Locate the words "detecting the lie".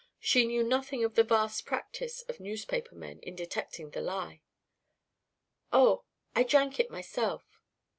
3.35-4.41